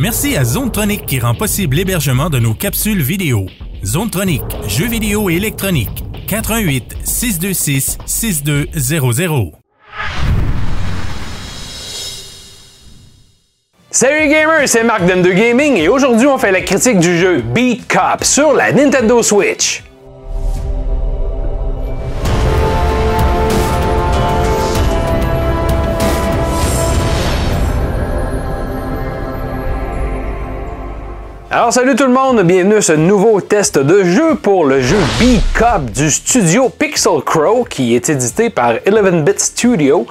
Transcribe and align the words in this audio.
Merci 0.00 0.34
à 0.34 0.44
Zonetronic 0.44 1.04
qui 1.04 1.20
rend 1.20 1.34
possible 1.34 1.76
l'hébergement 1.76 2.30
de 2.30 2.38
nos 2.38 2.54
capsules 2.54 3.02
vidéo. 3.02 3.44
Zonetronic, 3.84 4.40
jeux 4.66 4.86
vidéo 4.86 5.28
et 5.28 5.34
électronique. 5.34 6.04
88 6.26 6.96
626 7.04 7.98
6200. 8.06 9.52
Salut 13.90 14.28
gamers, 14.30 14.66
c'est 14.66 14.84
Marc 14.84 15.02
d'M2 15.02 15.34
Gaming 15.34 15.76
et 15.76 15.88
aujourd'hui 15.88 16.28
on 16.28 16.38
fait 16.38 16.50
la 16.50 16.62
critique 16.62 16.98
du 16.98 17.18
jeu 17.18 17.42
Beat 17.42 17.86
Cop 17.86 18.24
sur 18.24 18.54
la 18.54 18.72
Nintendo 18.72 19.22
Switch. 19.22 19.82
Salut 31.70 31.94
tout 31.94 32.06
le 32.06 32.12
monde, 32.12 32.42
bienvenue 32.42 32.76
à 32.76 32.80
ce 32.80 32.94
nouveau 32.94 33.40
test 33.40 33.78
de 33.78 34.02
jeu 34.02 34.34
pour 34.34 34.64
le 34.64 34.80
jeu 34.80 34.96
Beat 35.20 35.40
Cop 35.56 35.84
du 35.92 36.10
studio 36.10 36.68
Pixel 36.68 37.22
Crow 37.24 37.62
qui 37.62 37.94
est 37.94 38.08
édité 38.08 38.50
par 38.50 38.74
11-Bit 38.74 39.38
Studio. 39.38 40.04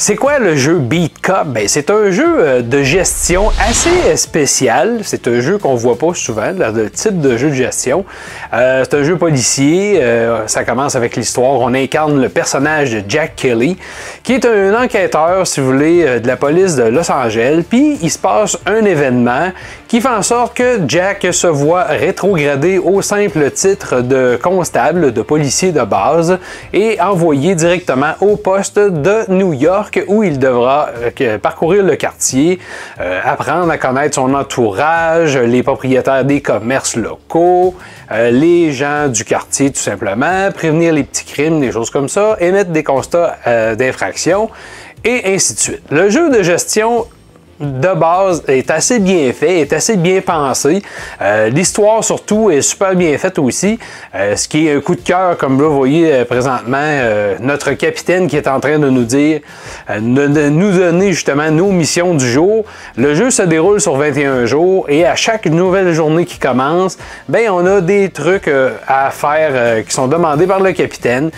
C'est 0.00 0.16
quoi 0.16 0.38
le 0.38 0.56
jeu 0.56 0.78
Beat 0.78 1.20
Cop? 1.20 1.48
Ben, 1.48 1.68
c'est 1.68 1.90
un 1.90 2.10
jeu 2.10 2.24
euh, 2.26 2.62
de 2.62 2.82
gestion 2.82 3.50
assez 3.68 4.16
spécial. 4.16 5.00
C'est 5.02 5.28
un 5.28 5.40
jeu 5.40 5.58
qu'on 5.58 5.74
voit 5.74 5.98
pas 5.98 6.14
souvent, 6.14 6.52
le 6.56 6.88
type 6.88 7.20
de 7.20 7.36
jeu 7.36 7.50
de 7.50 7.54
gestion. 7.54 8.06
Euh, 8.54 8.82
c'est 8.82 8.96
un 8.96 9.02
jeu 9.02 9.18
policier. 9.18 9.98
Euh, 10.02 10.46
ça 10.46 10.64
commence 10.64 10.96
avec 10.96 11.16
l'histoire. 11.16 11.60
On 11.60 11.74
incarne 11.74 12.18
le 12.18 12.30
personnage 12.30 12.92
de 12.92 13.02
Jack 13.06 13.36
Kelly, 13.36 13.76
qui 14.22 14.32
est 14.32 14.46
un 14.46 14.82
enquêteur, 14.82 15.46
si 15.46 15.60
vous 15.60 15.66
voulez, 15.66 16.18
de 16.18 16.26
la 16.26 16.38
police 16.38 16.76
de 16.76 16.84
Los 16.84 17.12
Angeles. 17.12 17.62
Puis 17.68 17.98
il 18.00 18.10
se 18.10 18.18
passe 18.18 18.56
un 18.64 18.82
événement 18.86 19.52
qui 19.86 20.00
fait 20.00 20.08
en 20.08 20.22
sorte 20.22 20.56
que 20.56 20.80
Jack 20.88 21.26
se 21.30 21.46
voit 21.46 21.82
rétrogradé 21.82 22.78
au 22.78 23.02
simple 23.02 23.50
titre 23.50 24.00
de 24.00 24.38
constable, 24.42 25.12
de 25.12 25.20
policier 25.20 25.72
de 25.72 25.82
base, 25.82 26.38
et 26.72 26.98
envoyé 27.02 27.54
directement 27.54 28.12
au 28.22 28.36
poste 28.36 28.78
de 28.78 29.30
New 29.30 29.52
York 29.52 29.89
où 30.06 30.22
il 30.22 30.38
devra 30.38 30.90
euh, 31.20 31.38
parcourir 31.38 31.82
le 31.82 31.96
quartier, 31.96 32.58
euh, 33.00 33.20
apprendre 33.24 33.70
à 33.70 33.78
connaître 33.78 34.16
son 34.16 34.34
entourage, 34.34 35.36
les 35.36 35.62
propriétaires 35.62 36.24
des 36.24 36.40
commerces 36.40 36.96
locaux, 36.96 37.74
euh, 38.12 38.30
les 38.30 38.72
gens 38.72 39.08
du 39.08 39.24
quartier 39.24 39.70
tout 39.70 39.80
simplement, 39.80 40.50
prévenir 40.52 40.92
les 40.92 41.04
petits 41.04 41.24
crimes, 41.24 41.60
des 41.60 41.72
choses 41.72 41.90
comme 41.90 42.08
ça, 42.08 42.36
émettre 42.40 42.70
des 42.70 42.84
constats 42.84 43.36
d'infraction 43.76 44.50
et 45.04 45.34
ainsi 45.34 45.54
de 45.54 45.58
suite. 45.58 45.82
Le 45.90 46.10
jeu 46.10 46.30
de 46.30 46.42
gestion 46.42 47.06
de 47.60 47.94
base 47.94 48.42
est 48.48 48.70
assez 48.70 48.98
bien 48.98 49.32
fait, 49.32 49.60
est 49.60 49.72
assez 49.72 49.96
bien 49.96 50.20
pensé. 50.22 50.82
Euh, 51.20 51.50
l'histoire 51.50 52.02
surtout 52.02 52.50
est 52.50 52.62
super 52.62 52.94
bien 52.94 53.16
faite 53.18 53.38
aussi. 53.38 53.78
Euh, 54.14 54.34
ce 54.34 54.48
qui 54.48 54.66
est 54.66 54.76
un 54.76 54.80
coup 54.80 54.94
de 54.94 55.02
cœur, 55.02 55.36
comme 55.36 55.60
vous 55.60 55.76
voyez 55.76 56.10
euh, 56.12 56.24
présentement, 56.24 56.78
notre 57.40 57.72
capitaine 57.72 58.26
qui 58.26 58.36
est 58.36 58.48
en 58.48 58.60
train 58.60 58.78
de 58.78 58.88
nous 58.88 59.04
dire, 59.04 59.40
de, 59.90 60.48
nous 60.48 60.72
donner 60.72 61.12
justement 61.12 61.50
nos 61.50 61.70
missions 61.70 62.14
du 62.14 62.26
jour. 62.26 62.64
Le 62.96 63.14
jeu 63.14 63.30
se 63.30 63.42
déroule 63.42 63.80
sur 63.80 63.96
21 63.96 64.46
jours 64.46 64.86
et 64.88 65.04
à 65.04 65.14
chaque 65.14 65.46
nouvelle 65.46 65.92
journée 65.92 66.24
qui 66.24 66.38
commence, 66.38 66.96
ben 67.28 67.50
on 67.50 67.66
a 67.66 67.80
des 67.80 68.08
trucs 68.08 68.50
à 68.86 69.10
faire 69.10 69.84
qui 69.84 69.92
sont 69.92 70.08
demandés 70.08 70.46
par 70.46 70.60
le 70.60 70.72
capitaine, 70.72 71.30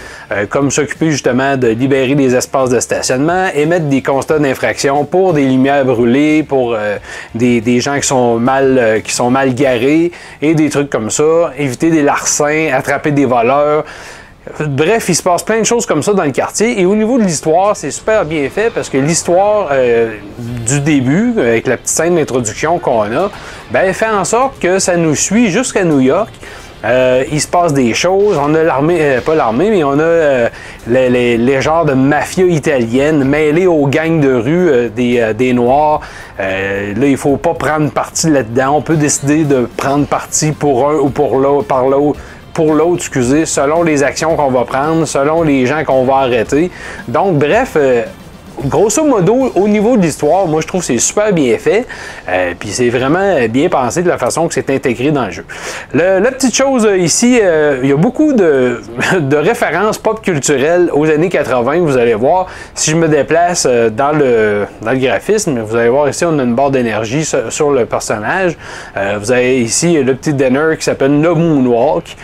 comme 0.50 0.70
s'occuper 0.70 1.10
justement 1.10 1.56
de 1.56 1.68
libérer 1.68 2.14
des 2.14 2.34
espaces 2.34 2.70
de 2.70 2.80
stationnement, 2.80 3.46
émettre 3.54 3.86
des 3.86 4.02
constats 4.02 4.38
d'infraction 4.38 5.04
pour 5.04 5.32
des 5.32 5.44
lumières 5.44 5.84
brûlées 5.84 6.11
pour 6.46 6.74
euh, 6.74 6.98
des, 7.34 7.80
gens 7.80 7.98
qui 7.98 8.06
sont, 8.06 8.38
mal, 8.38 8.78
euh, 8.78 9.00
qui 9.00 9.12
sont 9.12 9.30
mal 9.30 9.54
garés 9.54 10.12
et 10.40 10.54
des 10.54 10.70
trucs 10.70 10.90
comme 10.90 11.10
ça, 11.10 11.52
éviter 11.58 11.90
des 11.90 12.02
larcins, 12.02 12.70
attraper 12.72 13.10
des 13.10 13.24
voleurs. 13.24 13.84
Bref, 14.58 15.08
il 15.08 15.14
se 15.14 15.22
passe 15.22 15.44
plein 15.44 15.60
de 15.60 15.64
choses 15.64 15.86
comme 15.86 16.02
ça 16.02 16.14
dans 16.14 16.24
le 16.24 16.32
quartier. 16.32 16.80
Et 16.80 16.84
au 16.84 16.96
niveau 16.96 17.16
de 17.16 17.22
l'histoire, 17.22 17.76
c'est 17.76 17.92
super 17.92 18.24
bien 18.24 18.48
fait 18.50 18.70
parce 18.70 18.88
que 18.88 18.98
l'histoire 18.98 19.68
euh, 19.70 20.16
du 20.38 20.80
début, 20.80 21.34
avec 21.38 21.66
la 21.68 21.76
petite 21.76 21.88
scène 21.88 22.16
d'introduction 22.16 22.78
qu'on 22.78 23.02
a, 23.02 23.30
ben, 23.70 23.92
fait 23.94 24.08
en 24.08 24.24
sorte 24.24 24.58
que 24.58 24.80
ça 24.80 24.96
nous 24.96 25.14
suit 25.14 25.50
jusqu'à 25.50 25.84
New 25.84 26.00
York. 26.00 26.32
Euh, 26.84 27.24
il 27.30 27.40
se 27.40 27.46
passe 27.46 27.72
des 27.72 27.94
choses. 27.94 28.38
On 28.42 28.54
a 28.54 28.62
l'armée, 28.62 28.98
euh, 29.00 29.20
pas 29.20 29.34
l'armée, 29.34 29.70
mais 29.70 29.84
on 29.84 29.98
a 29.98 30.02
euh, 30.02 30.48
les, 30.88 31.38
les, 31.38 31.62
genres 31.62 31.84
de 31.84 31.92
mafia 31.92 32.44
italienne 32.44 33.24
mêlés 33.24 33.66
aux 33.66 33.86
gangs 33.86 34.20
de 34.20 34.34
rue 34.34 34.90
des, 34.90 35.32
des, 35.34 35.52
Noirs. 35.52 36.00
là, 36.38 37.06
il 37.06 37.16
faut 37.16 37.36
pas 37.36 37.54
prendre 37.54 37.90
parti 37.90 38.30
là-dedans. 38.30 38.76
On 38.76 38.82
peut 38.82 38.96
décider 38.96 39.44
de 39.44 39.68
prendre 39.76 40.06
parti 40.06 40.52
pour 40.52 40.88
un 40.88 40.94
ou 40.94 41.08
pour 41.08 41.38
l'autre, 41.38 41.68
par 41.68 41.86
l'autre 41.86 42.18
pour 42.52 42.74
l'autre, 42.74 42.96
excusez, 42.96 43.46
selon 43.46 43.82
les 43.82 44.02
actions 44.02 44.36
qu'on 44.36 44.50
va 44.50 44.66
prendre, 44.66 45.06
selon 45.06 45.42
les 45.42 45.64
gens 45.64 45.84
qu'on 45.84 46.04
va 46.04 46.16
arrêter. 46.16 46.70
Donc, 47.08 47.38
bref, 47.38 47.78
grosso 48.64 49.04
modo, 49.04 49.52
au 49.54 49.68
niveau 49.68 49.96
de 49.96 50.02
l'histoire, 50.02 50.46
moi 50.46 50.60
je 50.60 50.66
trouve 50.66 50.80
que 50.80 50.86
c'est 50.86 50.98
super 50.98 51.32
bien 51.32 51.56
fait. 51.58 51.86
Euh, 52.28 52.54
puis 52.58 52.70
c'est 52.70 52.88
vraiment 52.88 53.46
bien 53.48 53.68
pensé 53.68 54.02
de 54.02 54.08
la 54.08 54.18
façon 54.18 54.48
que 54.48 54.54
c'est 54.54 54.70
intégré 54.70 55.10
dans 55.10 55.26
le 55.26 55.30
jeu. 55.30 55.44
la 55.94 56.20
petite 56.32 56.54
chose 56.54 56.86
euh, 56.86 56.96
ici, 56.96 57.38
euh, 57.42 57.80
il 57.82 57.88
y 57.88 57.92
a 57.92 57.96
beaucoup 57.96 58.32
de, 58.32 58.80
références 59.32 59.98
pop 59.98 60.22
culturelles 60.22 60.90
aux 60.92 61.08
années 61.10 61.28
80. 61.28 61.80
Vous 61.80 61.96
allez 61.96 62.14
voir, 62.14 62.46
si 62.74 62.90
je 62.90 62.96
me 62.96 63.08
déplace 63.08 63.66
dans 63.66 64.12
le, 64.12 64.66
dans 64.82 64.92
le 64.92 64.98
graphisme, 64.98 65.60
vous 65.60 65.76
allez 65.76 65.88
voir 65.88 66.08
ici, 66.08 66.24
on 66.24 66.38
a 66.38 66.42
une 66.42 66.54
barre 66.54 66.70
d'énergie 66.70 67.24
sur, 67.24 67.70
le 67.72 67.86
personnage. 67.86 68.56
vous 69.20 69.32
avez 69.32 69.60
ici 69.60 70.02
le 70.02 70.14
petit 70.14 70.34
dinner 70.34 70.76
qui 70.76 70.84
s'appelle 70.84 71.20
le 71.20 71.34
Moonwalk. 71.34 72.16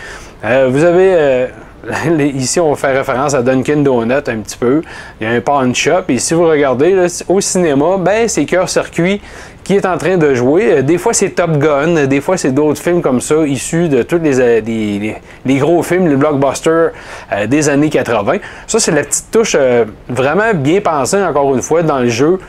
vous 0.43 0.83
avez 0.83 1.47
Ici, 2.19 2.59
on 2.59 2.75
fait 2.75 2.97
référence 2.97 3.33
à 3.33 3.41
Dunkin' 3.41 3.83
Donut 3.83 4.13
un 4.13 4.39
petit 4.39 4.57
peu. 4.57 4.81
Il 5.19 5.27
y 5.27 5.29
a 5.29 5.33
un 5.33 5.41
pawn 5.41 5.73
shop. 5.73 6.03
Et 6.09 6.19
si 6.19 6.33
vous 6.33 6.47
regardez 6.47 7.07
au 7.27 7.41
cinéma, 7.41 7.97
ben, 7.97 8.27
c'est 8.27 8.45
Cœur 8.45 8.69
Circuit 8.69 9.21
qui 9.69 9.75
est 9.75 9.85
en 9.85 9.99
train 9.99 10.17
de 10.17 10.33
jouer. 10.33 10.71
Euh, 10.71 10.81
des 10.81 10.97
fois, 10.97 11.13
c'est 11.13 11.29
Top 11.29 11.59
Gun, 11.59 12.07
des 12.07 12.21
fois, 12.21 12.37
c'est 12.37 12.51
d'autres 12.51 12.81
films 12.81 13.03
comme 13.03 13.21
ça, 13.21 13.35
issus 13.45 13.87
de 13.87 14.01
tous 14.01 14.17
les, 14.17 14.39
euh, 14.39 14.61
les, 15.45 15.57
gros 15.59 15.83
films, 15.83 16.07
les 16.07 16.15
blockbusters 16.15 16.89
euh, 17.31 17.45
des 17.45 17.69
années 17.69 17.91
80. 17.91 18.37
Ça, 18.65 18.79
c'est 18.79 18.91
la 18.91 19.03
petite 19.03 19.29
touche 19.29 19.55
vraiment 20.07 20.55
bien 20.55 20.81
pensée, 20.81 21.21
encore 21.21 21.53
une 21.53 21.61
fois, 21.61 21.83
dans 21.83 21.99
le 21.99 22.09
jeu, 22.09 22.39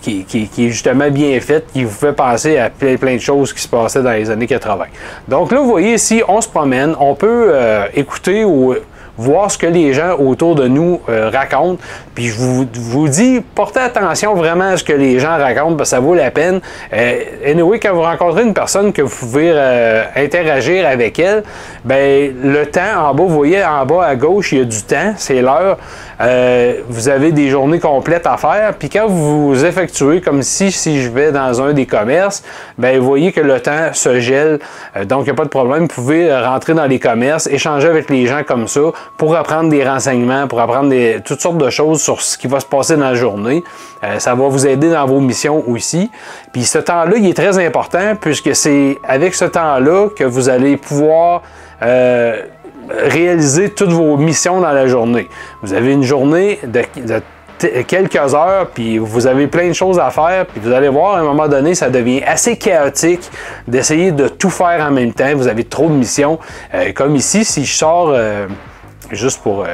qui, 0.00 0.24
est 0.32 0.68
justement 0.70 1.10
bien 1.10 1.38
faite, 1.40 1.66
qui 1.74 1.84
vous 1.84 1.90
fait 1.90 2.14
penser 2.14 2.56
à 2.56 2.70
plein, 2.70 2.96
plein 2.96 3.16
de 3.16 3.20
choses 3.20 3.52
qui 3.52 3.60
se 3.60 3.68
passaient 3.68 4.02
dans 4.02 4.12
les 4.12 4.30
années 4.30 4.46
80. 4.46 4.86
Donc 5.28 5.52
là, 5.52 5.58
vous 5.58 5.68
voyez 5.68 5.94
ici, 5.96 6.22
on 6.26 6.40
se 6.40 6.48
promène, 6.48 6.94
on 6.98 7.14
peut 7.14 7.52
écouter 7.94 8.42
ou 8.42 8.74
voir 9.16 9.50
ce 9.50 9.58
que 9.58 9.66
les 9.66 9.92
gens 9.92 10.16
autour 10.18 10.54
de 10.54 10.68
nous 10.68 11.00
euh, 11.08 11.30
racontent. 11.30 11.78
Puis 12.14 12.26
je 12.26 12.36
vous, 12.36 12.66
vous, 12.74 13.08
dis, 13.08 13.42
portez 13.54 13.80
attention 13.80 14.34
vraiment 14.34 14.70
à 14.70 14.76
ce 14.76 14.84
que 14.84 14.92
les 14.92 15.18
gens 15.18 15.36
racontent, 15.36 15.76
parce 15.76 15.90
que 15.90 15.96
ça 15.96 16.00
vaut 16.00 16.14
la 16.14 16.30
peine. 16.30 16.60
Euh, 16.92 17.20
anyway, 17.44 17.78
quand 17.78 17.94
vous 17.94 18.02
rencontrez 18.02 18.42
une 18.42 18.54
personne 18.54 18.92
que 18.92 19.02
vous 19.02 19.14
pouvez 19.14 19.50
euh, 19.52 20.04
interagir 20.16 20.86
avec 20.86 21.18
elle, 21.18 21.42
ben 21.84 22.34
le 22.42 22.66
temps 22.66 22.80
en 22.96 23.14
bas, 23.14 23.22
vous 23.22 23.28
voyez 23.28 23.64
en 23.64 23.84
bas 23.86 24.04
à 24.04 24.16
gauche, 24.16 24.52
il 24.52 24.58
y 24.58 24.62
a 24.62 24.64
du 24.64 24.82
temps, 24.82 25.14
c'est 25.16 25.42
l'heure. 25.42 25.78
Euh, 26.20 26.80
vous 26.88 27.08
avez 27.08 27.32
des 27.32 27.50
journées 27.50 27.80
complètes 27.80 28.26
à 28.26 28.38
faire. 28.38 28.72
Puis 28.78 28.88
quand 28.88 29.06
vous 29.06 29.64
effectuez, 29.64 30.22
comme 30.22 30.42
si, 30.42 30.72
si 30.72 31.02
je 31.02 31.10
vais 31.10 31.32
dans 31.32 31.60
un 31.60 31.74
des 31.74 31.84
commerces, 31.84 32.42
ben 32.78 32.98
vous 32.98 33.04
voyez 33.04 33.32
que 33.32 33.40
le 33.40 33.60
temps 33.60 33.92
se 33.92 34.20
gèle. 34.20 34.58
donc, 35.04 35.22
il 35.22 35.24
n'y 35.24 35.30
a 35.30 35.34
pas 35.34 35.44
de 35.44 35.50
problème. 35.50 35.82
Vous 35.82 35.88
pouvez 35.88 36.34
rentrer 36.34 36.72
dans 36.72 36.86
les 36.86 36.98
commerces, 36.98 37.46
échanger 37.46 37.88
avec 37.88 38.08
les 38.08 38.26
gens 38.26 38.42
comme 38.46 38.66
ça 38.66 38.92
pour 39.16 39.34
apprendre 39.36 39.70
des 39.70 39.84
renseignements, 39.84 40.46
pour 40.46 40.60
apprendre 40.60 40.90
des, 40.90 41.20
toutes 41.24 41.40
sortes 41.40 41.58
de 41.58 41.70
choses 41.70 42.02
sur 42.02 42.20
ce 42.20 42.36
qui 42.36 42.46
va 42.46 42.60
se 42.60 42.66
passer 42.66 42.96
dans 42.96 43.08
la 43.08 43.14
journée. 43.14 43.64
Euh, 44.04 44.18
ça 44.18 44.34
va 44.34 44.48
vous 44.48 44.66
aider 44.66 44.90
dans 44.90 45.06
vos 45.06 45.20
missions 45.20 45.64
aussi. 45.68 46.10
Puis 46.52 46.64
ce 46.64 46.78
temps-là, 46.78 47.16
il 47.16 47.28
est 47.28 47.34
très 47.34 47.64
important 47.64 48.14
puisque 48.20 48.54
c'est 48.54 48.98
avec 49.04 49.34
ce 49.34 49.46
temps-là 49.46 50.08
que 50.14 50.24
vous 50.24 50.48
allez 50.48 50.76
pouvoir 50.76 51.42
euh, 51.82 52.42
réaliser 52.90 53.70
toutes 53.70 53.90
vos 53.90 54.16
missions 54.16 54.60
dans 54.60 54.72
la 54.72 54.86
journée. 54.86 55.28
Vous 55.62 55.72
avez 55.72 55.92
une 55.92 56.02
journée 56.02 56.58
de, 56.64 56.82
quelques 57.82 58.34
heures, 58.34 58.68
puis 58.72 58.98
vous 58.98 59.26
avez 59.26 59.46
plein 59.46 59.68
de 59.68 59.72
choses 59.72 59.98
à 59.98 60.10
faire, 60.10 60.46
puis 60.46 60.60
vous 60.62 60.72
allez 60.72 60.88
voir, 60.88 61.16
à 61.16 61.20
un 61.20 61.24
moment 61.24 61.48
donné, 61.48 61.74
ça 61.74 61.88
devient 61.88 62.22
assez 62.22 62.56
chaotique 62.56 63.30
d'essayer 63.66 64.12
de 64.12 64.28
tout 64.28 64.50
faire 64.50 64.84
en 64.86 64.90
même 64.90 65.12
temps. 65.12 65.34
Vous 65.34 65.48
avez 65.48 65.64
trop 65.64 65.88
de 65.88 65.94
missions. 65.94 66.38
Euh, 66.74 66.92
comme 66.92 67.16
ici, 67.16 67.44
si 67.44 67.64
je 67.64 67.74
sors, 67.74 68.12
juste 69.12 69.40
pour 69.42 69.64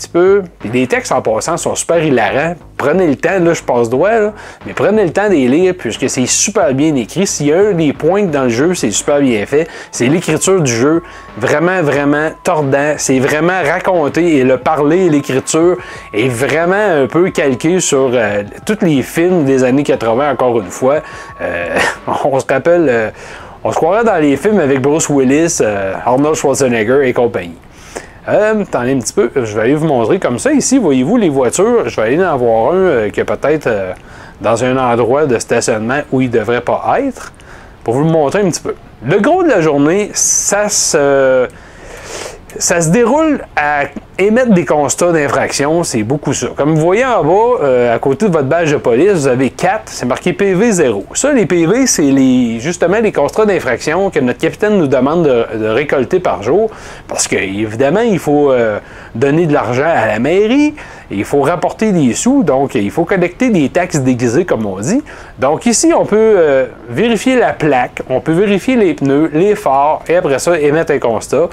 petit 0.00 0.08
peu. 0.08 0.42
Les 0.64 0.86
textes 0.86 1.12
en 1.12 1.20
passant 1.20 1.56
sont 1.56 1.74
super 1.74 2.02
hilarants. 2.02 2.54
Prenez 2.76 3.06
le 3.06 3.16
temps, 3.16 3.38
là 3.38 3.52
je 3.52 3.62
passe 3.62 3.90
droit, 3.90 4.32
mais 4.66 4.72
prenez 4.72 5.04
le 5.04 5.12
temps 5.12 5.28
de 5.28 5.34
les 5.34 5.48
lire 5.48 5.74
puisque 5.78 6.08
c'est 6.08 6.26
super 6.26 6.72
bien 6.72 6.94
écrit. 6.94 7.26
S'il 7.26 7.48
y 7.48 7.52
a 7.52 7.58
un 7.58 7.72
des 7.72 7.92
points 7.92 8.24
dans 8.24 8.44
le 8.44 8.48
jeu, 8.48 8.74
c'est 8.74 8.90
super 8.90 9.20
bien 9.20 9.44
fait. 9.44 9.68
C'est 9.90 10.06
l'écriture 10.06 10.60
du 10.60 10.72
jeu, 10.72 11.02
vraiment, 11.36 11.82
vraiment 11.82 12.30
tordant. 12.42 12.94
C'est 12.96 13.18
vraiment 13.18 13.60
raconté 13.62 14.38
et 14.38 14.44
le 14.44 14.56
parler 14.56 15.10
l'écriture 15.10 15.76
est 16.14 16.28
vraiment 16.28 17.02
un 17.02 17.06
peu 17.06 17.30
calqué 17.30 17.80
sur 17.80 18.10
euh, 18.14 18.42
tous 18.64 18.78
les 18.82 19.02
films 19.02 19.44
des 19.44 19.64
années 19.64 19.82
80, 19.82 20.32
encore 20.32 20.58
une 20.60 20.70
fois. 20.70 21.00
Euh, 21.40 21.76
on 22.24 22.40
se 22.40 22.46
rappelle, 22.46 22.86
euh, 22.88 23.10
on 23.62 23.70
se 23.70 23.76
croirait 23.76 24.04
dans 24.04 24.16
les 24.16 24.36
films 24.38 24.60
avec 24.60 24.80
Bruce 24.80 25.10
Willis, 25.10 25.60
Arnold 26.06 26.34
Schwarzenegger 26.34 27.06
et 27.06 27.12
compagnie. 27.12 27.58
Euh, 28.30 28.62
attendez 28.62 28.92
un 28.92 29.00
petit 29.00 29.12
peu, 29.12 29.30
je 29.34 29.54
vais 29.56 29.62
aller 29.62 29.74
vous 29.74 29.86
montrer 29.86 30.20
comme 30.20 30.38
ça. 30.38 30.52
Ici, 30.52 30.78
voyez-vous 30.78 31.16
les 31.16 31.28
voitures, 31.28 31.88
je 31.88 31.96
vais 31.96 32.02
aller 32.02 32.24
en 32.24 32.36
voir 32.36 32.72
un 32.72 32.76
euh, 32.76 33.10
qui 33.10 33.18
est 33.18 33.24
peut-être 33.24 33.66
euh, 33.66 33.92
dans 34.40 34.62
un 34.62 34.76
endroit 34.76 35.26
de 35.26 35.36
stationnement 35.38 36.00
où 36.12 36.20
il 36.20 36.30
ne 36.30 36.38
devrait 36.38 36.60
pas 36.60 36.98
être, 37.00 37.32
pour 37.82 37.94
vous 37.94 38.04
le 38.04 38.10
montrer 38.10 38.42
un 38.42 38.50
petit 38.50 38.62
peu. 38.62 38.74
Le 39.04 39.18
gros 39.18 39.42
de 39.42 39.48
la 39.48 39.60
journée, 39.60 40.10
ça 40.12 40.68
se 40.68 41.48
ça 42.58 42.80
se 42.80 42.90
déroule 42.90 43.40
à 43.56 43.84
émettre 44.18 44.52
des 44.52 44.64
constats 44.64 45.12
d'infraction, 45.12 45.82
c'est 45.82 46.02
beaucoup 46.02 46.32
ça. 46.32 46.48
Comme 46.56 46.74
vous 46.74 46.80
voyez 46.80 47.04
en 47.04 47.24
bas, 47.24 47.62
euh, 47.62 47.94
à 47.94 47.98
côté 47.98 48.26
de 48.26 48.32
votre 48.32 48.46
badge 48.46 48.72
de 48.72 48.76
police, 48.76 49.12
vous 49.12 49.26
avez 49.28 49.50
4, 49.50 49.82
c'est 49.86 50.06
marqué 50.06 50.32
PV 50.32 50.72
0. 50.72 51.06
Ça, 51.14 51.32
les 51.32 51.46
PV, 51.46 51.86
c'est 51.86 52.02
les, 52.02 52.60
justement 52.60 52.98
les 53.00 53.12
constats 53.12 53.46
d'infraction 53.46 54.10
que 54.10 54.20
notre 54.20 54.38
capitaine 54.38 54.78
nous 54.78 54.86
demande 54.86 55.24
de, 55.24 55.66
récolter 55.68 56.20
par 56.20 56.42
jour, 56.42 56.70
parce 57.08 57.26
qu'évidemment, 57.28 58.00
il 58.00 58.18
faut 58.18 58.50
euh, 58.50 58.78
donner 59.14 59.46
de 59.46 59.52
l'argent 59.52 59.88
à 59.88 60.06
la 60.06 60.18
mairie, 60.18 60.74
il 61.10 61.24
faut 61.24 61.40
rapporter 61.40 61.92
des 61.92 62.14
sous, 62.14 62.42
donc 62.42 62.74
il 62.74 62.90
faut 62.90 63.04
collecter 63.04 63.50
des 63.50 63.68
taxes 63.68 64.00
déguisées, 64.00 64.44
comme 64.44 64.64
on 64.66 64.78
dit. 64.80 65.02
Donc 65.38 65.66
ici, 65.66 65.92
on 65.96 66.04
peut 66.04 66.16
euh, 66.16 66.66
vérifier 66.88 67.36
la 67.36 67.52
plaque, 67.52 68.02
on 68.08 68.20
peut 68.20 68.32
vérifier 68.32 68.76
les 68.76 68.94
pneus, 68.94 69.30
les 69.32 69.54
phares, 69.54 70.02
et 70.08 70.16
après 70.16 70.38
ça, 70.38 70.58
émettre 70.58 70.92
un 70.92 70.98
constat. 70.98 71.48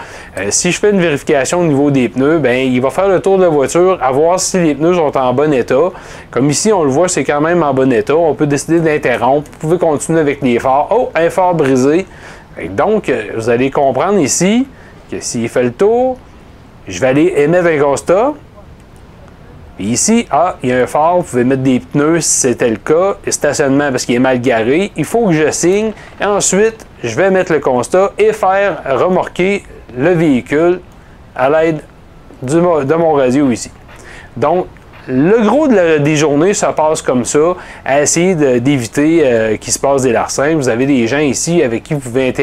si 0.50 0.72
je 0.72 0.80
fais 0.80 0.92
une 0.92 1.02
vérification 1.02 1.62
au 1.62 1.66
niveau 1.66 1.90
des 1.92 2.10
pneus, 2.10 2.38
ben 2.40 2.58
il 2.58 2.82
va 2.82 2.90
faire 2.90 3.08
le 3.08 3.20
tour 3.20 3.38
de 3.38 3.44
la 3.44 3.50
voiture, 3.50 3.98
à 4.02 4.12
voir 4.12 4.40
si 4.40 4.60
les 4.60 4.76
pneus 4.76 4.94
sont 4.94 5.18
en 5.18 5.34
bon 5.34 5.54
état. 5.54 5.90
Comme 6.32 6.50
ici, 6.50 6.72
on 6.72 6.84
le 6.84 6.90
voit, 6.90 7.08
c'est 7.08 7.24
quand 7.24 7.42
même 7.42 7.64
en 7.64 7.74
bon 7.74 7.92
état. 7.92 8.16
On 8.16 8.34
peut 8.36 8.48
décider 8.48 8.80
d'interrompre. 8.80 9.50
Vous 9.52 9.58
pouvez 9.60 9.78
continuer 9.78 10.20
avec 10.20 10.42
les 10.42 10.60
phares. 10.60 10.88
Oh, 10.92 11.10
un 11.16 11.30
phare 11.30 11.56
brisé. 11.56 12.06
donc, 12.70 13.10
euh, 13.10 13.24
vous 13.36 13.50
allez 13.50 13.72
comprendre 13.72 14.20
ici 14.20 14.68
que 15.10 15.20
s'il 15.20 15.50
fait 15.50 15.64
le 15.64 15.72
tour, 15.72 16.18
je 16.88 17.00
vais 17.00 17.08
aller 17.08 17.34
émettre 17.38 17.68
un 17.68 17.80
constat. 17.80 18.34
Puis 19.78 19.86
ici, 19.86 20.28
ah, 20.32 20.58
il 20.64 20.70
y 20.70 20.74
a 20.74 20.80
un 20.82 20.88
phare, 20.88 21.18
vous 21.18 21.24
pouvez 21.24 21.44
mettre 21.44 21.62
des 21.62 21.80
pneus 21.80 22.22
si 22.22 22.40
c'était 22.42 22.70
le 22.70 22.78
cas, 22.78 23.18
stationnement 23.30 23.92
parce 23.92 24.06
qu'il 24.06 24.16
est 24.16 24.20
mal 24.20 24.42
garé. 24.42 24.92
Il 24.96 25.06
faut 25.06 25.28
que 25.28 25.34
je 25.34 25.52
signe. 25.52 25.92
Et 26.20 26.26
ensuite, 26.26 26.86
je 27.04 27.16
vais 27.16 27.30
mettre 27.30 27.54
le 27.54 27.60
constat 27.60 28.12
et 28.18 28.34
faire 28.34 28.82
remorquer 29.00 29.64
le 29.96 30.10
véhicule 30.14 30.80
à 31.36 31.50
l'aide 31.50 31.82
de 32.42 32.96
mon 32.96 33.14
radio 33.14 33.52
ici. 33.52 33.70
Donc, 34.36 34.66
le 35.08 35.42
gros 35.46 35.68
des 35.68 36.16
journées, 36.18 36.54
ça 36.54 36.74
passe 36.74 37.02
comme 37.02 37.24
ça, 37.24 37.56
à 37.86 38.02
essayer 38.02 38.36
d'éviter 38.60 39.22
euh, 39.24 39.56
qu'il 39.56 39.72
se 39.72 39.80
passe 39.80 40.02
des 40.02 40.12
larcins. 40.12 40.56
Vous 40.56 40.68
avez 40.68 40.86
des 40.86 41.08
gens 41.08 41.20
ici 41.20 41.64
avec 41.64 41.84
qui 41.84 41.94
vous 41.94 42.02
pouvez 42.02 42.34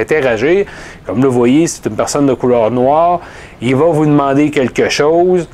interagir. 0.00 0.66
Comme 1.04 1.22
le 1.22 1.28
voyez, 1.28 1.66
c'est 1.66 1.86
une 1.86 1.96
personne 1.96 2.26
de 2.26 2.34
couleur 2.34 2.70
noire. 2.70 3.20
Il 3.60 3.74
va 3.74 3.86
vous 3.86 4.06
demander 4.06 4.50
quelque 4.50 4.88
chose. 4.88 5.48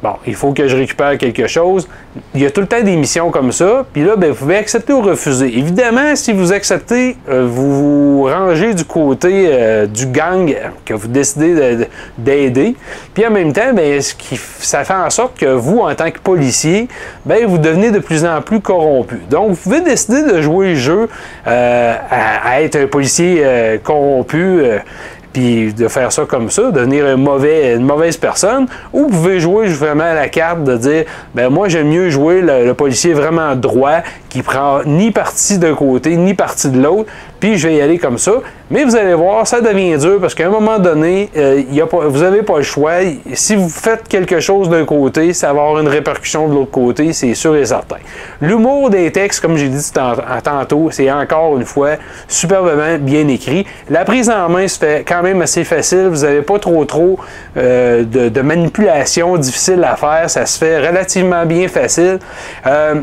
Bon, 0.00 0.14
il 0.28 0.36
faut 0.36 0.52
que 0.52 0.68
je 0.68 0.76
récupère 0.76 1.18
quelque 1.18 1.48
chose. 1.48 1.88
Il 2.32 2.40
y 2.40 2.46
a 2.46 2.52
tout 2.52 2.60
le 2.60 2.68
temps 2.68 2.80
des 2.80 2.94
missions 2.94 3.30
comme 3.32 3.50
ça. 3.50 3.84
Puis 3.92 4.04
là, 4.04 4.14
ben, 4.14 4.30
vous 4.30 4.36
pouvez 4.36 4.56
accepter 4.56 4.92
ou 4.92 5.00
refuser. 5.00 5.46
Évidemment, 5.58 6.14
si 6.14 6.32
vous 6.32 6.52
acceptez, 6.52 7.16
euh, 7.28 7.44
vous 7.48 8.18
vous 8.18 8.22
rangez 8.24 8.74
du 8.74 8.84
côté 8.84 9.48
euh, 9.48 9.86
du 9.86 10.06
gang 10.06 10.54
que 10.84 10.94
vous 10.94 11.08
décidez 11.08 11.88
d'aider. 12.16 12.76
Puis 13.12 13.26
en 13.26 13.32
même 13.32 13.52
temps, 13.52 13.72
ben, 13.74 14.00
ce 14.00 14.14
qui, 14.14 14.36
ça 14.36 14.84
fait 14.84 14.94
en 14.94 15.10
sorte 15.10 15.36
que 15.36 15.46
vous, 15.46 15.80
en 15.80 15.92
tant 15.96 16.12
que 16.12 16.20
policier, 16.20 16.86
ben, 17.24 17.44
vous 17.46 17.58
devenez 17.58 17.90
de 17.90 17.98
plus 17.98 18.24
en 18.24 18.40
plus 18.40 18.60
corrompu. 18.60 19.16
Donc, 19.28 19.50
vous 19.50 19.56
pouvez 19.56 19.80
décider 19.80 20.22
de 20.22 20.40
jouer 20.40 20.70
le 20.70 20.76
jeu 20.76 21.08
euh, 21.48 21.94
à, 22.08 22.62
être 22.62 22.76
un 22.76 22.86
policier 22.86 23.42
corrompu 23.82 24.62
de 25.38 25.88
faire 25.88 26.12
ça 26.12 26.24
comme 26.24 26.50
ça, 26.50 26.70
devenir 26.70 27.06
une 27.06 27.84
mauvaise 27.84 28.16
personne, 28.16 28.66
ou 28.92 29.04
vous 29.04 29.08
pouvez 29.08 29.40
jouer 29.40 29.66
vraiment 29.66 30.12
la 30.14 30.28
carte 30.28 30.64
de 30.64 30.76
dire 30.76 31.04
ben 31.34 31.48
moi 31.48 31.68
j'aime 31.68 31.88
mieux 31.88 32.10
jouer 32.10 32.40
le, 32.42 32.72
policier 32.74 33.12
vraiment 33.12 33.54
droit 33.54 34.02
qui 34.28 34.42
prend 34.42 34.80
ni 34.84 35.10
parti 35.10 35.58
d'un 35.58 35.74
côté 35.74 36.16
ni 36.16 36.34
parti 36.34 36.70
de 36.70 36.80
l'autre, 36.80 37.10
puis 37.40 37.56
je 37.56 37.68
vais 37.68 37.76
y 37.76 37.80
aller 37.80 37.98
comme 37.98 38.18
ça. 38.18 38.32
Mais 38.70 38.84
vous 38.84 38.96
allez 38.96 39.14
voir, 39.14 39.46
ça 39.46 39.60
devient 39.62 39.96
dur 39.96 40.18
parce 40.20 40.34
qu'à 40.34 40.46
un 40.46 40.50
moment 40.50 40.78
donné, 40.78 41.30
euh, 41.36 41.62
y 41.70 41.80
a 41.80 41.86
pas, 41.86 42.06
vous 42.06 42.20
n'avez 42.20 42.42
pas 42.42 42.58
le 42.58 42.62
choix. 42.62 42.98
Si 43.32 43.56
vous 43.56 43.68
faites 43.68 44.06
quelque 44.08 44.40
chose 44.40 44.68
d'un 44.68 44.84
côté, 44.84 45.32
ça 45.32 45.52
va 45.52 45.62
avoir 45.62 45.80
une 45.80 45.88
répercussion 45.88 46.48
de 46.48 46.54
l'autre 46.54 46.70
côté, 46.70 47.14
c'est 47.14 47.34
sûr 47.34 47.56
et 47.56 47.64
certain. 47.64 47.96
L'humour 48.42 48.90
des 48.90 49.10
textes, 49.10 49.40
comme 49.40 49.56
j'ai 49.56 49.68
dit 49.68 49.92
tantôt, 50.44 50.90
c'est 50.90 51.10
encore 51.10 51.56
une 51.56 51.64
fois 51.64 51.92
superbement 52.26 52.98
bien 53.00 53.26
écrit. 53.28 53.64
La 53.88 54.04
prise 54.04 54.28
en 54.28 54.48
main 54.50 54.68
se 54.68 54.78
fait 54.78 55.04
quand 55.06 55.22
même 55.22 55.40
assez 55.40 55.64
facile. 55.64 56.08
Vous 56.08 56.22
n'avez 56.22 56.42
pas 56.42 56.58
trop 56.58 56.84
trop 56.84 57.18
euh, 57.56 58.04
de, 58.04 58.40
manipulation 58.42 59.36
difficile 59.36 59.82
à 59.84 59.96
faire. 59.96 60.28
Ça 60.28 60.44
se 60.46 60.58
fait 60.58 60.86
relativement 60.86 61.46
bien 61.46 61.68
facile. 61.68 62.18
Euh, 62.66 63.02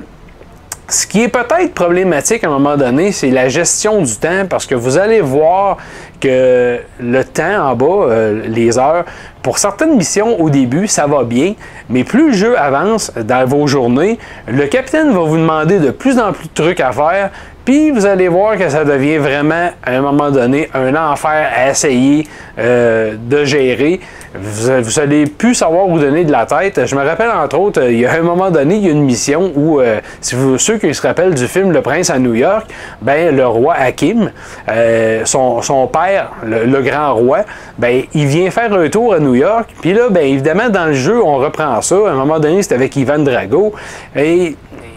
ce 0.87 1.07
qui 1.07 1.23
est 1.23 1.29
peut-être 1.29 1.73
problématique 1.73 2.43
à 2.43 2.47
un 2.47 2.51
moment 2.51 2.77
donné, 2.77 3.11
c'est 3.11 3.31
la 3.31 3.49
gestion 3.49 4.01
du 4.01 4.15
temps, 4.15 4.45
parce 4.49 4.65
que 4.65 4.75
vous 4.75 4.97
allez 4.97 5.21
voir 5.21 5.77
que 6.19 6.79
le 6.99 7.23
temps 7.23 7.69
en 7.69 7.75
bas, 7.75 7.85
euh, 7.85 8.41
les 8.45 8.77
heures, 8.77 9.05
pour 9.41 9.57
certaines 9.57 9.95
missions 9.95 10.39
au 10.39 10.49
début, 10.49 10.87
ça 10.87 11.07
va 11.07 11.23
bien, 11.23 11.53
mais 11.89 12.03
plus 12.03 12.27
le 12.27 12.33
jeu 12.33 12.57
avance 12.57 13.11
dans 13.15 13.45
vos 13.47 13.67
journées, 13.67 14.19
le 14.47 14.65
capitaine 14.67 15.11
va 15.11 15.21
vous 15.21 15.37
demander 15.37 15.79
de 15.79 15.91
plus 15.91 16.19
en 16.19 16.33
plus 16.33 16.47
de 16.47 16.53
trucs 16.53 16.79
à 16.79 16.91
faire, 16.91 17.31
puis 17.65 17.89
vous 17.89 18.05
allez 18.05 18.27
voir 18.27 18.57
que 18.57 18.69
ça 18.69 18.85
devient 18.85 19.17
vraiment, 19.17 19.71
à 19.83 19.91
un 19.91 20.01
moment 20.01 20.29
donné, 20.29 20.69
un 20.75 20.95
enfer 20.95 21.49
à 21.55 21.71
essayer 21.71 22.27
euh, 22.59 23.15
de 23.19 23.43
gérer. 23.43 23.99
Vous, 24.39 24.99
allez 24.99 25.25
plus 25.25 25.55
savoir 25.55 25.87
où 25.87 25.99
donner 25.99 26.23
de 26.23 26.31
la 26.31 26.45
tête. 26.45 26.85
Je 26.85 26.95
me 26.95 27.03
rappelle 27.03 27.29
entre 27.29 27.59
autres, 27.59 27.83
il 27.83 27.99
y 27.99 28.05
a 28.05 28.13
un 28.13 28.21
moment 28.21 28.51
donné, 28.51 28.75
il 28.75 28.85
y 28.85 28.87
a 28.87 28.91
une 28.91 29.03
mission 29.03 29.51
où, 29.55 29.79
euh, 29.79 29.99
si 30.21 30.35
vous 30.35 30.57
ceux 30.57 30.77
qui 30.77 30.93
se 30.93 31.01
rappellent 31.01 31.33
du 31.33 31.47
film 31.47 31.71
Le 31.71 31.81
Prince 31.81 32.09
à 32.09 32.19
New 32.19 32.33
York, 32.33 32.67
ben 33.01 33.35
le 33.35 33.47
roi 33.47 33.75
Hakim, 33.75 34.31
euh, 34.69 35.23
son, 35.25 35.89
père, 35.91 36.31
le, 36.43 36.81
grand 36.81 37.13
roi, 37.13 37.39
ben 37.77 38.03
il 38.13 38.27
vient 38.27 38.49
faire 38.51 38.73
un 38.73 38.89
tour 38.89 39.13
à 39.13 39.19
New 39.19 39.35
York. 39.35 39.69
Puis 39.81 39.93
là, 39.93 40.09
ben 40.09 40.25
évidemment 40.25 40.69
dans 40.69 40.85
le 40.85 40.93
jeu, 40.93 41.21
on 41.23 41.37
reprend 41.37 41.81
ça. 41.81 41.95
À 42.07 42.11
un 42.11 42.15
moment 42.15 42.39
donné, 42.39 42.63
c'est 42.63 42.73
avec 42.73 42.95
Ivan 42.95 43.19
Drago 43.19 43.73
et 44.15 44.55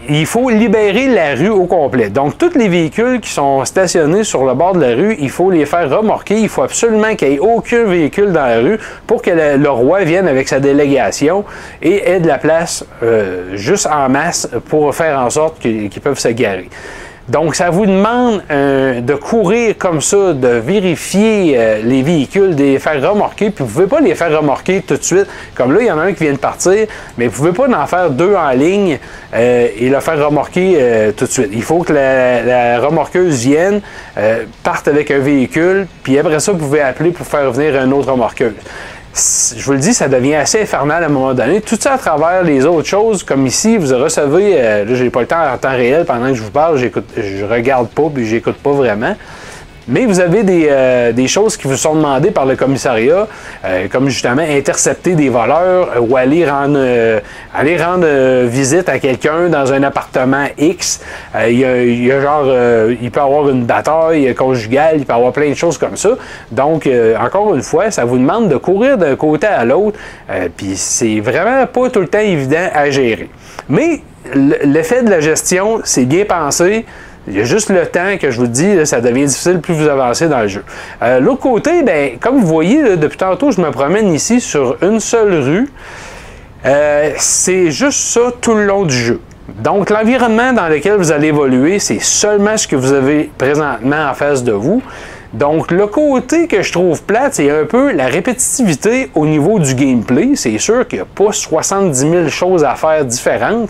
il 0.09 0.25
faut 0.25 0.49
libérer 0.49 1.07
la 1.07 1.35
rue 1.35 1.49
au 1.49 1.65
complet. 1.65 2.09
Donc, 2.09 2.37
tous 2.37 2.55
les 2.55 2.67
véhicules 2.67 3.19
qui 3.19 3.29
sont 3.29 3.63
stationnés 3.65 4.23
sur 4.23 4.45
le 4.45 4.53
bord 4.53 4.73
de 4.73 4.81
la 4.81 4.95
rue, 4.95 5.15
il 5.19 5.29
faut 5.29 5.51
les 5.51 5.65
faire 5.65 5.89
remorquer. 5.89 6.39
Il 6.39 6.49
faut 6.49 6.63
absolument 6.63 7.15
qu'il 7.15 7.29
n'y 7.29 7.35
ait 7.35 7.39
aucun 7.39 7.85
véhicule 7.85 8.31
dans 8.31 8.45
la 8.45 8.59
rue 8.59 8.79
pour 9.05 9.21
que 9.21 9.31
le, 9.31 9.69
roi 9.69 10.03
vienne 10.03 10.27
avec 10.27 10.47
sa 10.47 10.59
délégation 10.59 11.45
et 11.81 12.09
ait 12.09 12.19
de 12.19 12.27
la 12.27 12.39
place 12.39 12.83
euh, 13.03 13.55
juste 13.55 13.87
en 13.87 14.09
masse 14.09 14.49
pour 14.67 14.93
faire 14.95 15.19
en 15.19 15.29
sorte 15.29 15.59
qu'ils 15.59 15.89
peuvent 16.01 16.19
se 16.19 16.29
garer. 16.29 16.69
Donc, 17.29 17.53
ça 17.53 17.69
vous 17.69 17.85
demande 17.85 18.41
euh, 18.49 19.01
de 19.01 19.13
courir 19.13 19.77
comme 19.77 20.01
ça, 20.01 20.33
de 20.33 20.47
vérifier 20.47 21.53
euh, 21.57 21.79
les 21.83 22.01
véhicules, 22.01 22.55
de 22.55 22.63
les 22.63 22.79
faire 22.79 23.07
remorquer, 23.07 23.51
puis 23.51 23.63
vous 23.63 23.71
pouvez 23.71 23.85
pas 23.85 23.99
les 23.99 24.15
faire 24.15 24.35
remorquer 24.35 24.81
tout 24.81 24.97
de 24.97 25.03
suite. 25.03 25.27
Comme 25.53 25.71
là, 25.73 25.81
il 25.81 25.87
y 25.87 25.91
en 25.91 25.99
a 25.99 26.03
un 26.05 26.13
qui 26.13 26.23
vient 26.23 26.33
de 26.33 26.39
partir, 26.39 26.87
mais 27.19 27.27
vous 27.27 27.35
pouvez 27.35 27.51
pas 27.51 27.67
en 27.69 27.85
faire 27.85 28.09
deux 28.09 28.33
en 28.33 28.49
ligne 28.49 28.97
euh, 29.35 29.67
et 29.77 29.89
le 29.89 29.99
faire 29.99 30.25
remorquer 30.25 31.13
tout 31.15 31.25
de 31.25 31.29
suite. 31.29 31.49
Il 31.51 31.61
faut 31.61 31.79
que 31.79 31.93
la, 31.93 32.41
la 32.41 32.79
remorqueuse 32.79 33.45
vienne, 33.45 33.81
parte 34.63 34.87
avec 34.87 35.11
un 35.11 35.19
véhicule, 35.19 35.87
puis 36.01 36.17
après 36.17 36.39
ça, 36.39 36.51
vous 36.51 36.57
pouvez 36.57 36.81
appeler 36.81 37.11
pour 37.11 37.27
faire 37.27 37.51
venir 37.51 37.79
un 37.79 37.91
autre 37.91 38.11
remorqueuse 38.11 38.53
je 39.13 39.63
vous 39.63 39.73
le 39.73 39.79
dis, 39.79 39.93
ça 39.93 40.07
devient 40.07 40.35
assez 40.35 40.61
infernal 40.61 41.03
à 41.03 41.07
un 41.07 41.09
moment 41.09 41.33
donné. 41.33 41.61
Tout 41.61 41.77
ça 41.79 41.93
à 41.93 41.97
travers 41.97 42.43
les 42.43 42.65
autres 42.65 42.87
choses, 42.87 43.23
comme 43.23 43.45
ici, 43.47 43.77
vous 43.77 43.97
recevez, 43.97 44.53
euh, 44.55 44.85
là, 44.85 44.95
j'ai 44.95 45.09
pas 45.09 45.21
le 45.21 45.27
temps 45.27 45.51
en 45.51 45.57
temps 45.57 45.71
réel 45.71 46.05
pendant 46.05 46.27
que 46.27 46.35
je 46.35 46.43
vous 46.43 46.51
parle, 46.51 46.77
j'écoute, 46.77 47.05
je 47.17 47.43
regarde 47.43 47.89
pas 47.89 48.09
puis 48.13 48.25
j'écoute 48.27 48.57
pas 48.57 48.71
vraiment. 48.71 49.15
Mais 49.89 50.05
vous 50.05 50.19
avez 50.19 50.43
des, 50.43 51.11
des 51.13 51.27
choses 51.27 51.57
qui 51.57 51.67
vous 51.67 51.75
sont 51.75 51.95
demandées 51.95 52.31
par 52.31 52.45
le 52.45 52.55
commissariat, 52.55 53.27
comme 53.91 54.07
justement 54.07 54.41
intercepter 54.41 55.15
des 55.15 55.29
voleurs 55.29 55.89
ou 55.99 56.15
aller 56.15 56.49
rendre, 56.49 56.79
aller 57.53 57.77
rendre 57.77 58.45
visite 58.45 58.87
à 58.87 58.99
quelqu'un 58.99 59.49
dans 59.49 59.73
un 59.73 59.83
appartement 59.83 60.45
X. 60.57 61.01
Il 61.47 61.59
y, 61.59 61.65
a, 61.65 61.83
y 61.83 62.21
genre, 62.21 62.45
il 63.01 63.09
peut 63.11 63.21
avoir 63.21 63.49
une 63.49 63.63
bataille 63.63 64.33
conjugale, 64.35 64.97
il 64.97 65.05
peut 65.05 65.13
avoir 65.13 65.33
plein 65.33 65.49
de 65.49 65.55
choses 65.55 65.77
comme 65.77 65.97
ça. 65.97 66.09
Donc, 66.51 66.87
encore 67.19 67.55
une 67.55 67.63
fois, 67.63 67.91
ça 67.91 68.05
vous 68.05 68.17
demande 68.17 68.49
de 68.49 68.57
courir 68.57 68.97
d'un 68.97 69.15
côté 69.15 69.47
à 69.47 69.65
l'autre, 69.65 69.97
puis 70.55 70.73
c'est 70.75 71.19
vraiment 71.19 71.65
pas 71.65 71.89
tout 71.89 72.01
le 72.01 72.07
temps 72.07 72.19
évident 72.19 72.69
à 72.73 72.89
gérer. 72.89 73.29
Mais 73.67 74.01
l'effet 74.33 75.03
de 75.03 75.09
la 75.09 75.19
gestion, 75.19 75.79
c'est 75.83 76.05
bien 76.05 76.25
pensé. 76.25 76.85
Il 77.29 77.37
y 77.37 77.41
a 77.41 77.43
juste 77.43 77.69
le 77.69 77.85
temps 77.85 78.17
que 78.19 78.31
je 78.31 78.39
vous 78.39 78.47
dis, 78.47 78.85
ça 78.87 79.01
devient 79.01 79.25
difficile 79.25 79.59
plus 79.59 79.75
vous 79.75 79.87
avancez 79.87 80.27
dans 80.27 80.41
le 80.41 80.47
jeu. 80.47 80.63
Euh, 81.03 81.19
l'autre 81.19 81.41
côté, 81.41 81.83
ben, 81.83 82.17
comme 82.19 82.39
vous 82.39 82.47
voyez, 82.47 82.97
depuis 82.97 83.17
tantôt, 83.17 83.51
je 83.51 83.61
me 83.61 83.69
promène 83.69 84.11
ici 84.11 84.41
sur 84.41 84.77
une 84.81 84.99
seule 84.99 85.33
rue. 85.39 85.69
Euh, 86.65 87.11
c'est 87.17 87.69
juste 87.69 87.99
ça 87.99 88.31
tout 88.41 88.55
le 88.55 88.65
long 88.65 88.83
du 88.83 88.95
jeu. 88.95 89.21
Donc, 89.59 89.91
l'environnement 89.91 90.53
dans 90.53 90.67
lequel 90.67 90.97
vous 90.97 91.11
allez 91.11 91.27
évoluer, 91.27 91.77
c'est 91.77 91.99
seulement 91.99 92.57
ce 92.57 92.67
que 92.67 92.75
vous 92.75 92.93
avez 92.93 93.29
présentement 93.37 94.09
en 94.09 94.13
face 94.15 94.43
de 94.43 94.51
vous. 94.51 94.81
Donc, 95.33 95.69
le 95.69 95.85
côté 95.85 96.47
que 96.47 96.63
je 96.63 96.71
trouve 96.71 97.03
plate, 97.03 97.35
c'est 97.35 97.51
un 97.51 97.65
peu 97.65 97.91
la 97.91 98.07
répétitivité 98.07 99.11
au 99.13 99.27
niveau 99.27 99.59
du 99.59 99.75
gameplay. 99.75 100.31
C'est 100.35 100.57
sûr 100.57 100.87
qu'il 100.87 100.97
n'y 100.97 101.03
a 101.03 101.05
pas 101.05 101.31
70 101.31 101.99
000 101.99 102.27
choses 102.29 102.63
à 102.63 102.73
faire 102.73 103.05
différentes. 103.05 103.69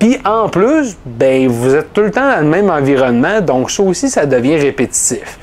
Puis 0.00 0.18
en 0.24 0.48
plus, 0.48 0.96
ben, 1.04 1.46
vous 1.46 1.74
êtes 1.74 1.92
tout 1.92 2.00
le 2.00 2.10
temps 2.10 2.28
dans 2.28 2.40
le 2.40 2.48
même 2.48 2.70
environnement, 2.70 3.42
donc 3.42 3.70
ça 3.70 3.82
aussi, 3.82 4.08
ça 4.08 4.24
devient 4.24 4.56
répétitif. 4.56 5.38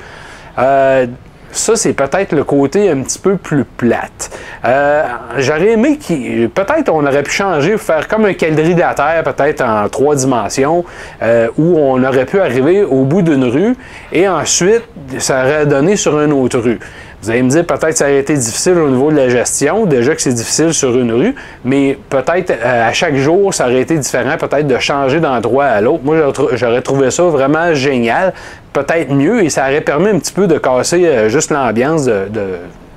Euh, 0.58 1.06
ça, 1.50 1.76
c'est 1.76 1.92
peut-être 1.92 2.32
le 2.32 2.44
côté 2.44 2.90
un 2.90 3.02
petit 3.02 3.18
peu 3.18 3.36
plus 3.36 3.64
plate. 3.64 4.30
Euh, 4.64 5.02
j'aurais 5.38 5.72
aimé 5.72 5.96
qu'il. 5.96 6.50
Peut-être 6.50 6.90
on 6.90 7.04
aurait 7.06 7.22
pu 7.22 7.30
changer, 7.30 7.78
faire 7.78 8.06
comme 8.08 8.26
un 8.26 8.34
quadrilatère, 8.34 9.22
peut-être 9.24 9.62
en 9.62 9.88
trois 9.88 10.14
dimensions, 10.14 10.84
euh, 11.22 11.48
où 11.56 11.78
on 11.78 12.02
aurait 12.04 12.26
pu 12.26 12.40
arriver 12.40 12.82
au 12.82 13.04
bout 13.04 13.22
d'une 13.22 13.44
rue 13.44 13.76
et 14.12 14.28
ensuite, 14.28 14.82
ça 15.18 15.42
aurait 15.44 15.66
donné 15.66 15.96
sur 15.96 16.20
une 16.20 16.32
autre 16.32 16.58
rue. 16.58 16.78
Vous 17.20 17.30
allez 17.30 17.42
me 17.42 17.50
dire, 17.50 17.66
peut-être 17.66 17.96
ça 17.96 18.04
aurait 18.04 18.18
été 18.18 18.34
difficile 18.34 18.78
au 18.78 18.88
niveau 18.88 19.10
de 19.10 19.16
la 19.16 19.28
gestion, 19.28 19.86
déjà 19.86 20.14
que 20.14 20.22
c'est 20.22 20.32
difficile 20.32 20.72
sur 20.72 20.96
une 20.96 21.12
rue, 21.12 21.34
mais 21.64 21.98
peut-être 22.08 22.52
euh, 22.52 22.88
à 22.88 22.92
chaque 22.92 23.16
jour, 23.16 23.52
ça 23.52 23.64
aurait 23.64 23.80
été 23.80 23.96
différent, 23.98 24.36
peut-être 24.38 24.68
de 24.68 24.78
changer 24.78 25.18
d'endroit 25.18 25.64
à 25.64 25.80
l'autre. 25.80 26.04
Moi, 26.04 26.32
j'aurais 26.52 26.82
trouvé 26.82 27.10
ça 27.10 27.24
vraiment 27.24 27.74
génial, 27.74 28.32
peut-être 28.82 29.12
mieux, 29.12 29.44
et 29.44 29.50
ça 29.50 29.64
aurait 29.64 29.80
permis 29.80 30.08
un 30.08 30.18
petit 30.18 30.32
peu 30.32 30.46
de 30.46 30.58
casser 30.58 31.06
euh, 31.06 31.28
juste 31.28 31.50
l'ambiance, 31.50 32.04
de, 32.04 32.28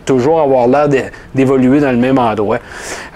toujours 0.05 0.41
avoir 0.41 0.67
l'air 0.67 0.87
d'évoluer 1.33 1.79
dans 1.79 1.91
le 1.91 1.97
même 1.97 2.17
endroit. 2.17 2.57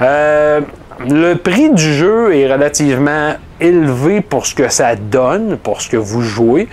Euh, 0.02 0.62
le 1.08 1.34
prix 1.36 1.72
du 1.72 1.94
jeu 1.94 2.36
est 2.36 2.52
relativement 2.52 3.34
élevé 3.60 4.22
pour 4.22 4.46
ce 4.46 4.56
que 4.56 4.70
ça 4.70 4.96
donne, 4.96 5.58
pour 5.58 5.82
ce 5.82 5.90
que 5.90 5.98
vous 5.98 6.22
jouez. 6.22 6.68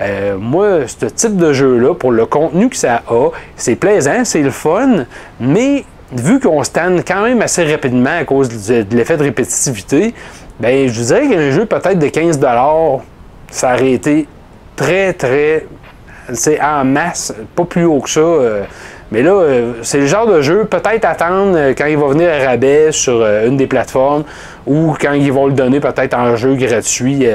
Euh, 0.00 0.36
moi, 0.38 0.80
ce 0.86 1.06
type 1.06 1.36
de 1.36 1.52
jeu-là, 1.52 1.94
pour 1.94 2.10
le 2.10 2.26
contenu 2.26 2.68
que 2.68 2.76
ça 2.76 3.02
a, 3.08 3.28
c'est 3.56 3.76
plaisant, 3.76 4.24
c'est 4.24 4.42
le 4.42 4.50
fun, 4.50 5.04
mais 5.38 5.84
vu 6.12 6.40
qu'on 6.40 6.64
se 6.64 6.70
tanne 6.70 7.02
quand 7.06 7.22
même 7.22 7.42
assez 7.42 7.64
rapidement 7.64 8.18
à 8.18 8.24
cause 8.24 8.48
de, 8.68 8.84
l'effet 8.90 9.16
de 9.16 9.24
répétitivité, 9.24 10.14
ben, 10.58 10.88
je 10.88 10.98
vous 10.98 11.06
dirais 11.06 11.28
qu'un 11.28 11.50
jeu 11.50 11.66
peut-être 11.66 11.98
de 11.98 12.08
15 12.08 12.40
ça 13.50 13.74
aurait 13.74 13.92
été 13.92 14.26
très, 14.80 15.12
très. 15.12 15.66
C'est 16.32 16.60
en 16.60 16.84
masse, 16.84 17.34
pas 17.54 17.64
plus 17.64 17.84
haut 17.84 18.00
que 18.00 18.08
ça. 18.08 18.20
Euh, 18.20 18.62
mais 19.10 19.22
là, 19.22 19.32
euh, 19.32 19.72
c'est 19.82 19.98
le 19.98 20.06
genre 20.06 20.26
de 20.26 20.40
jeu, 20.40 20.64
peut-être 20.64 21.04
attendre 21.04 21.72
quand 21.76 21.86
il 21.86 21.98
va 21.98 22.06
venir 22.08 22.30
à 22.30 22.50
rabais 22.50 22.92
sur 22.92 23.26
une 23.26 23.56
des 23.56 23.66
plateformes 23.66 24.24
ou 24.66 24.94
quand 24.98 25.12
ils 25.12 25.32
vont 25.32 25.46
le 25.46 25.52
donner 25.52 25.80
peut-être 25.80 26.14
en 26.14 26.36
jeu 26.36 26.54
gratuit 26.54 27.26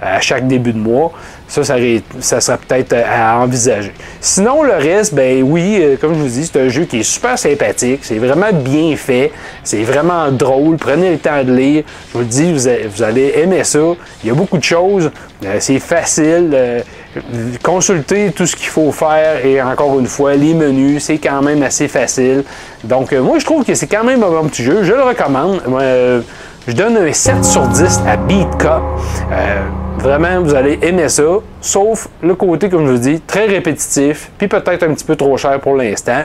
à 0.00 0.20
chaque 0.20 0.46
début 0.46 0.72
de 0.72 0.78
mois. 0.78 1.12
Ça, 1.52 1.62
ça, 1.64 2.40
serait 2.40 2.58
peut-être 2.66 2.94
à 3.06 3.38
envisager. 3.38 3.92
Sinon, 4.22 4.62
le 4.62 4.72
reste, 4.72 5.12
ben 5.12 5.42
oui, 5.42 5.80
euh, 5.82 5.96
comme 6.00 6.14
je 6.14 6.20
vous 6.20 6.26
dis, 6.26 6.46
c'est 6.46 6.58
un 6.58 6.70
jeu 6.70 6.84
qui 6.84 7.00
est 7.00 7.02
super 7.02 7.38
sympathique. 7.38 8.00
C'est 8.04 8.16
vraiment 8.16 8.54
bien 8.54 8.96
fait. 8.96 9.30
C'est 9.62 9.82
vraiment 9.82 10.32
drôle. 10.32 10.78
Prenez 10.78 11.10
le 11.10 11.18
temps 11.18 11.44
de 11.44 11.52
lire. 11.52 11.84
Je 12.08 12.12
vous 12.14 12.20
le 12.20 12.24
dis, 12.24 12.54
vous, 12.54 13.02
allez 13.02 13.34
aimer 13.36 13.64
ça. 13.64 13.80
Il 14.24 14.28
y 14.28 14.30
a 14.30 14.34
beaucoup 14.34 14.56
de 14.56 14.64
choses. 14.64 15.10
Euh, 15.44 15.56
c'est 15.58 15.78
facile. 15.78 16.52
Euh, 16.54 16.80
consultez 17.62 18.32
tout 18.32 18.46
ce 18.46 18.56
qu'il 18.56 18.68
faut 18.68 18.90
faire 18.90 19.44
et 19.44 19.60
encore 19.60 20.00
une 20.00 20.06
fois, 20.06 20.34
les 20.34 20.54
menus, 20.54 21.04
c'est 21.04 21.18
quand 21.18 21.42
même 21.42 21.62
assez 21.62 21.86
facile. 21.86 22.44
Donc, 22.82 23.12
moi, 23.12 23.38
je 23.38 23.44
trouve 23.44 23.62
que 23.62 23.74
c'est 23.74 23.88
quand 23.88 24.04
même 24.04 24.22
un 24.22 24.30
bon 24.30 24.48
petit 24.48 24.62
jeu. 24.62 24.84
Je 24.84 24.94
le 24.94 25.02
recommande. 25.02 25.60
je 26.66 26.72
donne 26.72 26.96
un 26.96 27.12
7 27.12 27.44
sur 27.44 27.68
10 27.68 28.00
à 28.08 28.16
Beat 28.16 28.48
Cup. 28.56 28.80
Vraiment, 30.02 30.40
vous 30.40 30.52
allez 30.52 30.80
aimer 30.82 31.08
ça, 31.08 31.22
sauf 31.60 32.08
le 32.20 32.34
côté, 32.34 32.68
comme 32.68 32.88
je 32.88 32.92
vous 32.92 32.98
dis, 32.98 33.20
très 33.20 33.46
répétitif, 33.46 34.32
puis 34.36 34.48
peut-être 34.48 34.82
un 34.82 34.94
petit 34.94 35.04
peu 35.04 35.14
trop 35.14 35.36
cher 35.36 35.60
pour 35.60 35.76
l'instant. 35.76 36.24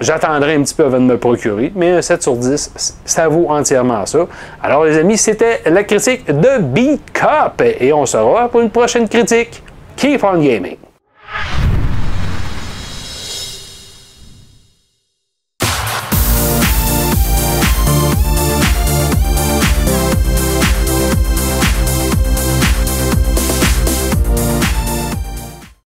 J'attendrai 0.00 0.56
un 0.56 0.62
petit 0.62 0.74
peu 0.74 0.86
avant 0.86 0.98
de 0.98 1.04
me 1.04 1.16
procurer, 1.16 1.70
mais 1.76 1.92
un 1.92 2.02
7 2.02 2.20
sur 2.20 2.34
10, 2.34 2.98
ça 3.04 3.28
vaut 3.28 3.46
entièrement 3.48 4.04
ça. 4.06 4.26
Alors 4.60 4.84
les 4.84 4.98
amis, 4.98 5.18
c'était 5.18 5.62
la 5.66 5.84
critique 5.84 6.26
de 6.26 6.58
Beat 6.60 7.12
Cup 7.12 7.62
et 7.78 7.92
on 7.92 8.04
se 8.06 8.16
revoit 8.16 8.48
pour 8.48 8.60
une 8.60 8.70
prochaine 8.70 9.08
critique. 9.08 9.62
Keep 9.94 10.24
on 10.24 10.38
gaming! 10.38 10.76